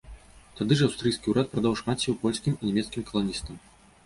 Тады 0.59 0.77
ж 0.79 0.87
аўстрыйскі 0.87 1.33
ўрад 1.33 1.51
прадаў 1.51 1.75
шмат 1.83 1.97
сеў 2.07 2.17
польскім 2.25 2.57
і 2.57 2.63
нямецкім 2.71 3.07
каланістам. 3.13 3.63